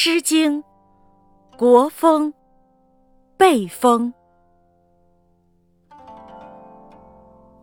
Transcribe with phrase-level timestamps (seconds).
[0.00, 0.62] 诗经·
[1.56, 2.32] 国风·
[3.36, 4.14] 背风。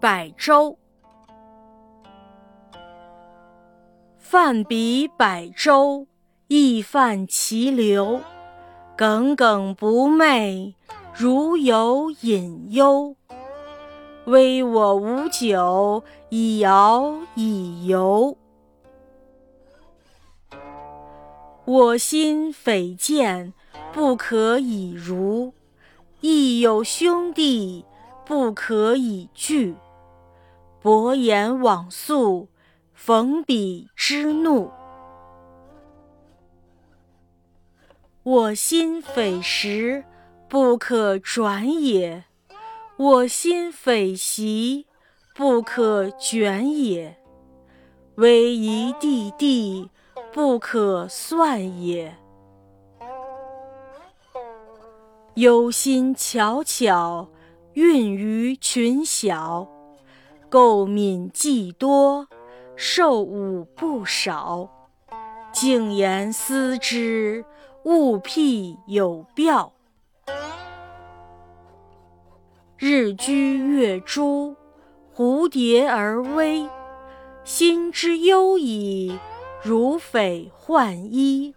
[0.02, 0.78] 百舟，
[4.18, 6.08] 泛彼百舟，
[6.48, 8.20] 亦泛其流。
[8.98, 10.74] 耿耿不寐，
[11.14, 13.16] 如有隐忧。
[14.26, 18.38] 微我无酒，以敖以游。
[21.66, 23.52] 我心匪见，
[23.92, 25.52] 不可以如；
[26.22, 27.84] 亦有兄弟，
[28.24, 29.76] 不可以拒。
[30.80, 32.50] 薄言往诉，
[32.94, 34.70] 逢彼之怒。
[38.22, 40.04] 我心匪石，
[40.48, 42.26] 不可转也；
[42.98, 44.86] 我心匪席，
[45.34, 47.18] 不可卷也。
[48.18, 49.90] 威仪弟弟。
[50.36, 52.14] 不可算也。
[55.36, 57.30] 忧心悄悄，
[57.72, 59.66] 孕于群小；
[60.52, 62.28] 垢敏既多，
[62.76, 64.70] 受侮不少。
[65.54, 67.46] 静言思之，
[67.86, 69.72] 勿辟有表。
[72.78, 74.54] 日居月诸，
[75.16, 76.68] 蝴蝶而微。
[77.46, 79.18] 心之忧矣。
[79.64, 81.56] 如匪患衣，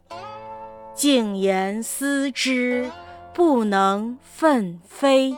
[0.95, 2.91] 静言思之，
[3.35, 5.37] 不能奋飞。